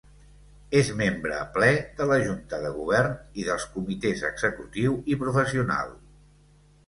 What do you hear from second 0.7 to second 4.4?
És membre ple de la Junta de Govern i dels Comitès